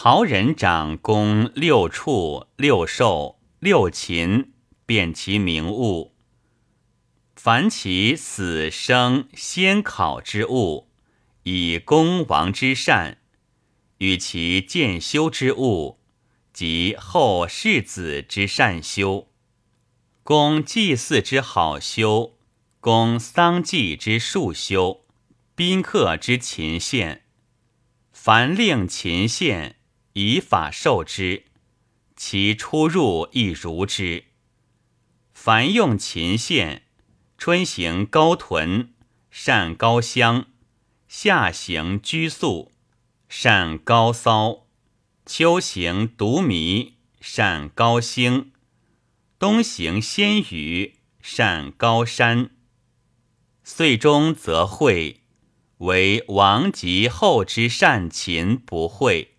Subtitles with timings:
[0.00, 4.52] 袍人长公六畜六兽六禽，
[4.86, 6.14] 辨其名物。
[7.34, 10.86] 凡其死生先考之物，
[11.42, 13.16] 以公王之善；
[13.96, 15.98] 与其见修之物，
[16.52, 19.26] 及后世子之善修。
[20.22, 22.36] 公祭祀之好修，
[22.78, 25.04] 公丧祭之术修，
[25.56, 27.24] 宾客之勤献。
[28.12, 29.74] 凡令勤献，
[30.20, 31.44] 以法授之，
[32.16, 34.24] 其出入亦如之。
[35.32, 36.82] 凡用琴献。
[37.36, 38.92] 春行高屯，
[39.30, 40.46] 善高香；
[41.06, 42.72] 夏行居宿，
[43.28, 44.64] 善高骚；
[45.24, 48.50] 秋行独迷，善高兴；
[49.38, 52.50] 冬行仙羽，善高山。
[53.62, 55.20] 岁终则会，
[55.76, 59.37] 为王及后之善琴不会。